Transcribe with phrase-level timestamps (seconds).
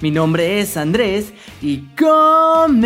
[0.00, 2.80] Mi nombre es Andrés y comenzamos.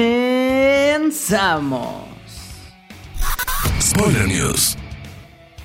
[3.80, 4.76] Spoiler News.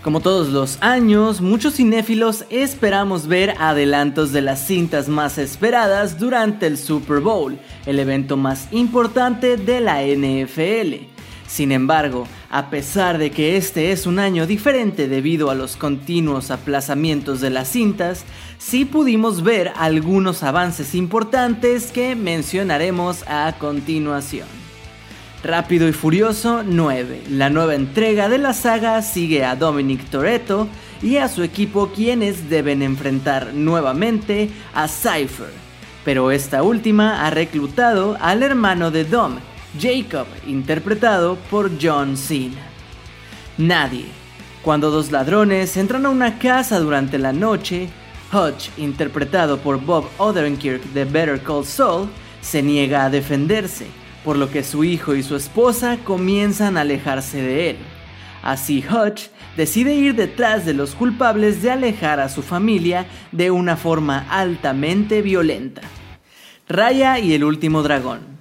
[0.04, 6.68] Como todos los años, muchos cinéfilos esperamos ver adelantos de las cintas más esperadas durante
[6.68, 11.19] el Super Bowl, el evento más importante de la NFL.
[11.50, 16.52] Sin embargo, a pesar de que este es un año diferente debido a los continuos
[16.52, 18.24] aplazamientos de las cintas,
[18.60, 24.48] sí pudimos ver algunos avances importantes que mencionaremos a continuación.
[25.44, 27.24] Rápido y Furioso 9.
[27.32, 30.68] La nueva entrega de la saga sigue a Dominic Toretto
[31.02, 35.50] y a su equipo quienes deben enfrentar nuevamente a Cypher.
[36.06, 39.38] Pero esta última ha reclutado al hermano de Dom,
[39.78, 42.62] Jacob, interpretado por John Cena.
[43.58, 44.06] Nadie.
[44.64, 47.88] Cuando dos ladrones entran a una casa durante la noche,
[48.34, 52.10] Hutch, interpretado por Bob Odenkirk de Better Call Saul,
[52.42, 53.88] se niega a defenderse,
[54.26, 57.78] por lo que su hijo y su esposa comienzan a alejarse de él.
[58.42, 63.78] Así Hutch decide ir detrás de los culpables de alejar a su familia de una
[63.78, 65.82] forma altamente violenta.
[66.68, 68.39] Raya y el último dragón.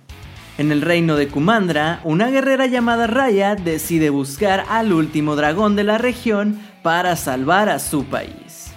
[0.59, 5.84] En el reino de Kumandra, una guerrera llamada Raya decide buscar al último dragón de
[5.84, 8.73] la región para salvar a su país.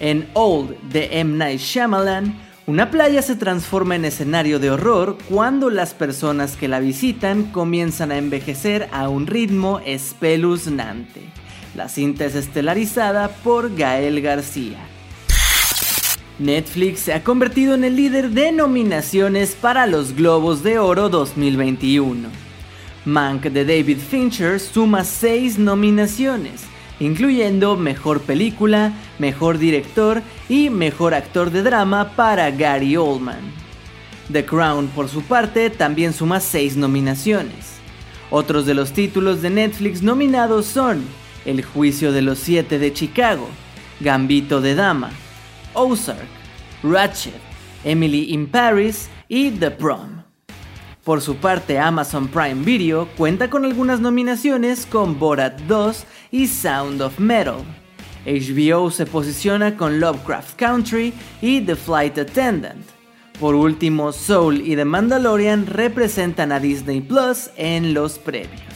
[0.00, 1.36] En Old de M.
[1.36, 2.34] Night Shyamalan,
[2.66, 8.10] una playa se transforma en escenario de horror cuando las personas que la visitan comienzan
[8.10, 11.20] a envejecer a un ritmo espeluznante.
[11.76, 14.91] La cinta es estelarizada por Gael García.
[16.38, 22.28] Netflix se ha convertido en el líder de nominaciones para los Globos de Oro 2021.
[23.04, 26.62] Mank de David Fincher suma 6 nominaciones,
[27.00, 33.52] incluyendo Mejor Película, Mejor Director y Mejor Actor de Drama para Gary Oldman.
[34.32, 37.74] The Crown, por su parte, también suma 6 nominaciones.
[38.30, 41.02] Otros de los títulos de Netflix nominados son
[41.44, 43.48] El Juicio de los Siete de Chicago,
[44.00, 45.10] Gambito de Dama,
[45.74, 46.28] Ozark,
[46.82, 47.40] Ratchet,
[47.84, 50.22] Emily in Paris y The Prom.
[51.04, 57.02] Por su parte, Amazon Prime Video cuenta con algunas nominaciones con Borat 2 y Sound
[57.02, 57.64] of Metal.
[58.24, 62.86] HBO se posiciona con Lovecraft Country y The Flight Attendant.
[63.40, 68.71] Por último, Soul y The Mandalorian representan a Disney Plus en los premios.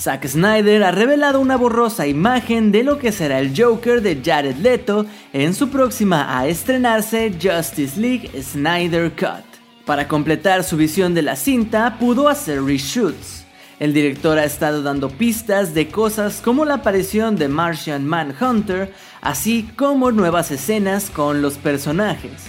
[0.00, 4.56] Zack Snyder ha revelado una borrosa imagen de lo que será el Joker de Jared
[4.56, 9.44] Leto en su próxima a estrenarse Justice League Snyder Cut.
[9.84, 13.44] Para completar su visión de la cinta, pudo hacer reshoots.
[13.78, 19.68] El director ha estado dando pistas de cosas como la aparición de Martian Manhunter, así
[19.76, 22.44] como nuevas escenas con los personajes.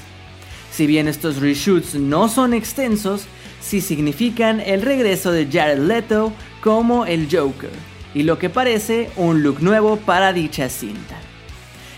[0.72, 3.28] Si bien estos reshoots no son extensos,
[3.62, 7.72] sí significan el regreso de Jared Leto como el Joker
[8.14, 11.16] y lo que parece un look nuevo para dicha cinta.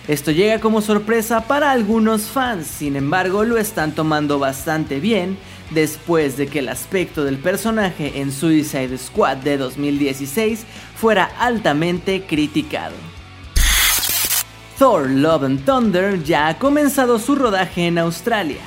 [0.07, 5.37] Esto llega como sorpresa para algunos fans, sin embargo lo están tomando bastante bien
[5.69, 12.95] después de que el aspecto del personaje en Suicide Squad de 2016 fuera altamente criticado.
[14.77, 18.61] Thor Love and Thunder ya ha comenzado su rodaje en Australia,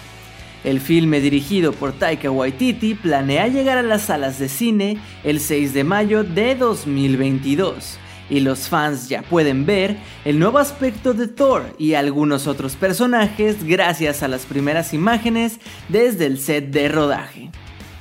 [0.65, 5.75] el filme dirigido por Taika Waititi planea llegar a las salas de cine el 6
[5.75, 11.75] de mayo de 2022 y los fans ya pueden ver el nuevo aspecto de Thor
[11.79, 17.51] y algunos otros personajes gracias a las primeras imágenes desde el set de rodaje.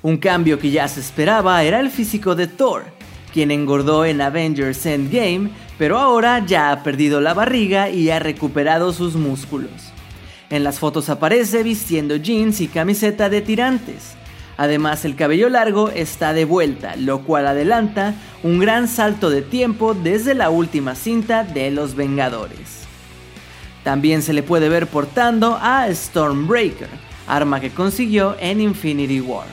[0.02, 2.84] Un cambio que ya se esperaba era el físico de Thor,
[3.34, 8.94] quien engordó en Avengers Endgame, pero ahora ya ha perdido la barriga y ha recuperado
[8.94, 9.95] sus músculos.
[10.56, 14.16] En las fotos aparece vistiendo jeans y camiseta de tirantes.
[14.56, 19.94] Además el cabello largo está de vuelta, lo cual adelanta un gran salto de tiempo
[19.94, 22.86] desde la última cinta de Los Vengadores.
[23.84, 26.88] También se le puede ver portando a Stormbreaker,
[27.28, 29.48] arma que consiguió en Infinity War.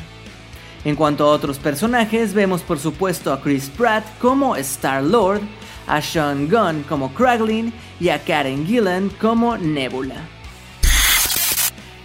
[0.84, 5.40] En cuanto a otros personajes, vemos por supuesto a Chris Pratt como Star-Lord,
[5.88, 10.41] a Sean Gunn como Kraglin y a Karen Gillan como Nebula.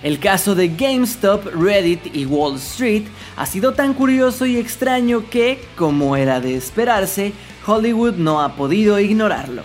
[0.04, 3.04] El caso de GameStop, Reddit y Wall Street
[3.36, 7.34] ha sido tan curioso y extraño que, como era de esperarse,
[7.66, 9.64] Hollywood no ha podido ignorarlo.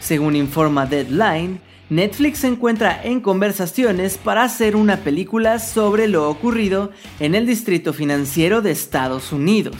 [0.00, 1.60] Según informa Deadline,
[1.90, 7.92] Netflix se encuentra en conversaciones para hacer una película sobre lo ocurrido en el Distrito
[7.92, 9.74] Financiero de Estados Unidos.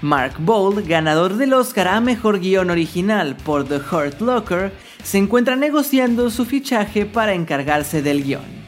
[0.00, 4.72] Mark Bold, ganador del Oscar a Mejor Guión Original por The Hurt Locker,
[5.02, 8.65] se encuentra negociando su fichaje para encargarse del guion.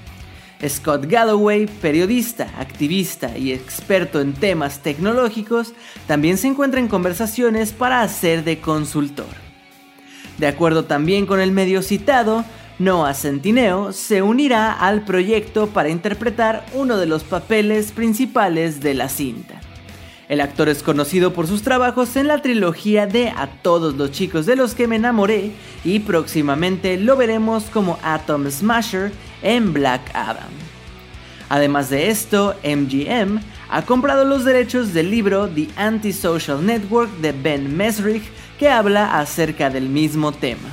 [0.66, 5.72] Scott Galloway, periodista, activista y experto en temas tecnológicos,
[6.06, 9.26] también se encuentra en conversaciones para hacer de consultor.
[10.38, 12.44] De acuerdo también con el medio citado,
[12.78, 19.08] Noah Centineo se unirá al proyecto para interpretar uno de los papeles principales de la
[19.08, 19.60] cinta.
[20.28, 24.44] El actor es conocido por sus trabajos en la trilogía de A todos los chicos
[24.44, 25.52] de los que me enamoré
[25.84, 29.10] y próximamente lo veremos como Atom Smasher
[29.42, 30.50] en Black Adam.
[31.48, 33.40] Además de esto, MGM
[33.70, 38.24] ha comprado los derechos del libro The Antisocial Network de Ben Mesrich
[38.58, 40.68] que habla acerca del mismo tema.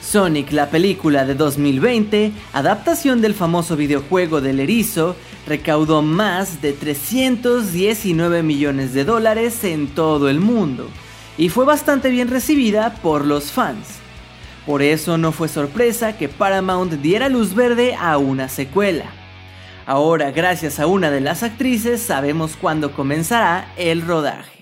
[0.00, 5.16] Sonic, la película de 2020, adaptación del famoso videojuego del erizo,
[5.46, 10.88] recaudó más de 319 millones de dólares en todo el mundo
[11.36, 14.05] y fue bastante bien recibida por los fans.
[14.66, 19.04] Por eso no fue sorpresa que Paramount diera luz verde a una secuela.
[19.86, 24.56] Ahora, gracias a una de las actrices, sabemos cuándo comenzará el rodaje.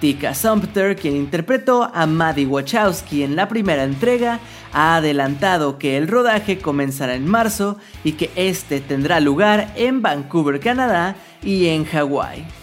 [0.00, 4.40] Tika Sumpter, quien interpretó a Maddie Wachowski en la primera entrega,
[4.72, 10.60] ha adelantado que el rodaje comenzará en marzo y que este tendrá lugar en Vancouver,
[10.60, 12.57] Canadá y en Hawái.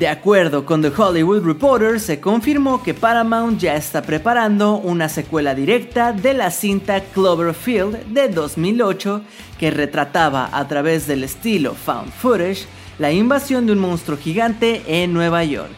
[0.00, 5.54] De acuerdo con The Hollywood Reporter, se confirmó que Paramount ya está preparando una secuela
[5.54, 9.20] directa de la cinta Cloverfield de 2008
[9.58, 12.64] que retrataba a través del estilo found footage
[12.98, 15.68] la invasión de un monstruo gigante en Nueva York.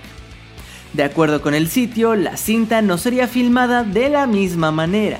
[0.92, 5.19] De acuerdo con el sitio, la cinta no sería filmada de la misma manera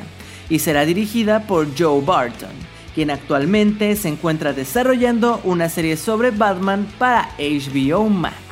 [0.49, 2.55] y será dirigida por Joe Barton,
[2.95, 8.52] quien actualmente se encuentra desarrollando una serie sobre Batman para HBO Max.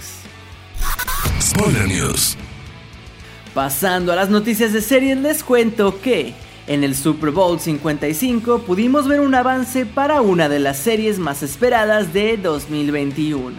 [3.55, 6.32] Pasando a las noticias de series, les cuento que
[6.67, 11.43] en el Super Bowl 55 pudimos ver un avance para una de las series más
[11.43, 13.56] esperadas de 2021.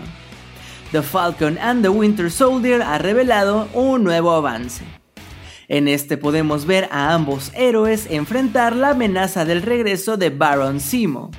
[0.91, 4.85] The Falcon and the Winter Soldier ha revelado un nuevo avance.
[5.67, 11.31] En este podemos ver a ambos héroes enfrentar la amenaza del regreso de Baron Simo.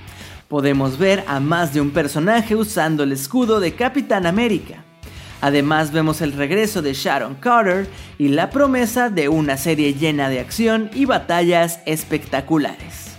[0.49, 4.85] Podemos ver a más de un personaje usando el escudo de Capitán América.
[5.43, 10.39] Además vemos el regreso de Sharon Carter y la promesa de una serie llena de
[10.39, 13.17] acción y batallas espectaculares.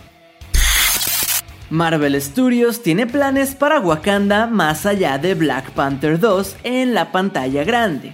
[1.69, 7.65] Marvel Studios tiene planes para Wakanda más allá de Black Panther 2 en la pantalla
[7.65, 8.13] grande.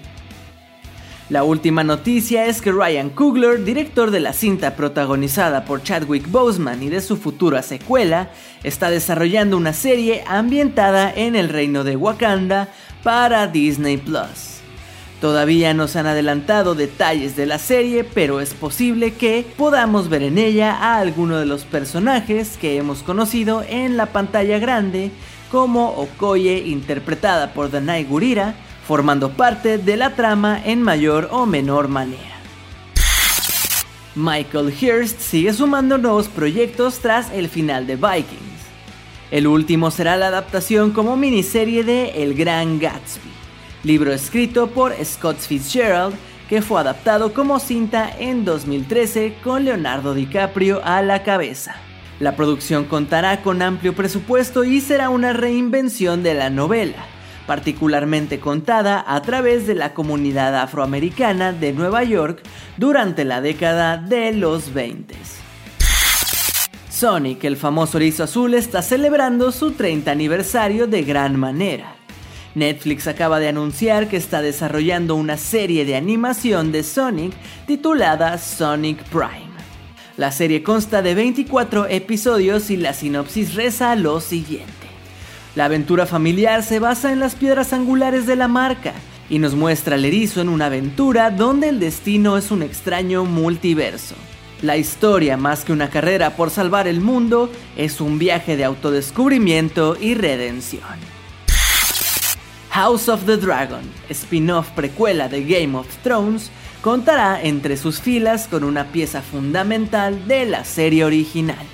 [1.30, 6.82] La última noticia es que Ryan Coogler, director de la cinta protagonizada por Chadwick Boseman
[6.82, 8.32] y de su futura secuela,
[8.64, 12.70] está desarrollando una serie ambientada en el reino de Wakanda
[13.04, 14.60] para Disney Plus.
[15.22, 20.24] Todavía no se han adelantado detalles de la serie, pero es posible que podamos ver
[20.24, 25.12] en ella a alguno de los personajes que hemos conocido en la pantalla grande,
[25.52, 28.56] como Okoye interpretada por Danai Gurira,
[28.88, 32.40] formando parte de la trama en mayor o menor manera.
[34.16, 38.49] Michael Hirst sigue sumando nuevos proyectos tras el final de Vikings.
[39.32, 43.30] El último será la adaptación como miniserie de El Gran Gatsby,
[43.84, 46.16] libro escrito por Scott Fitzgerald
[46.50, 51.76] que fue adaptado como cinta en 2013 con Leonardo DiCaprio a la cabeza.
[52.20, 57.06] La producción contará con amplio presupuesto y será una reinvención de la novela,
[57.46, 62.42] particularmente contada a través de la comunidad afroamericana de Nueva York
[62.78, 65.16] durante la década de los 20.
[67.00, 71.96] Sonic, el famoso erizo azul, está celebrando su 30 aniversario de gran manera.
[72.56, 77.32] Netflix acaba de anunciar que está desarrollando una serie de animación de Sonic
[77.66, 79.48] titulada Sonic Prime.
[80.18, 84.68] La serie consta de 24 episodios y la sinopsis reza lo siguiente.
[85.56, 88.92] La aventura familiar se basa en las piedras angulares de la marca
[89.30, 94.16] y nos muestra al erizo en una aventura donde el destino es un extraño multiverso.
[94.62, 99.96] La historia, más que una carrera por salvar el mundo, es un viaje de autodescubrimiento
[100.00, 100.84] y redención.
[102.72, 106.52] House of the Dragon, spin-off precuela de Game of Thrones,
[106.82, 111.66] contará entre sus filas con una pieza fundamental de la serie original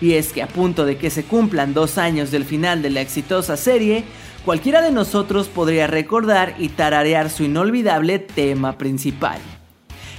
[0.00, 3.00] Y es que a punto de que se cumplan dos años del final de la
[3.00, 4.04] exitosa serie,
[4.44, 9.40] cualquiera de nosotros podría recordar y tararear su inolvidable tema principal.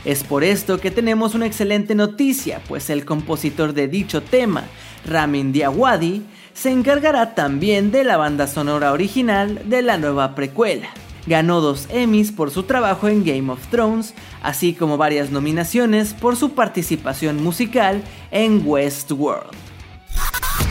[0.05, 4.63] Es por esto que tenemos una excelente noticia, pues el compositor de dicho tema,
[5.05, 10.89] Ramin Diawadi, se encargará también de la banda sonora original de la nueva precuela.
[11.27, 16.37] Ganó dos Emmys por su trabajo en Game of Thrones, así como varias nominaciones por
[16.37, 18.01] su participación musical
[18.31, 19.51] en Westworld.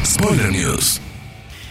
[0.05, 1.01] Spoiler News.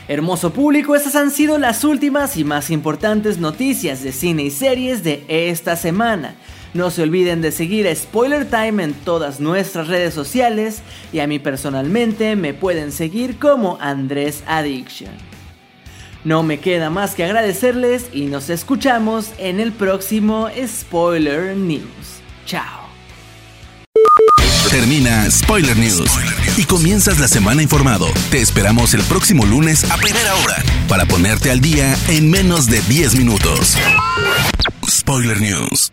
[0.08, 5.04] Hermoso público, estas han sido las últimas y más importantes noticias de cine y series
[5.04, 6.36] de esta semana.
[6.74, 10.82] No se olviden de seguir Spoiler Time en todas nuestras redes sociales
[11.14, 15.12] y a mí personalmente me pueden seguir como Andrés Addiction.
[16.24, 22.22] No me queda más que agradecerles y nos escuchamos en el próximo Spoiler News.
[22.46, 22.88] Chao.
[24.70, 26.12] Termina Spoiler News
[26.58, 28.08] y comienzas la semana informado.
[28.30, 32.82] Te esperamos el próximo lunes a primera hora para ponerte al día en menos de
[32.82, 33.78] 10 minutos.
[34.90, 35.92] Spoiler News.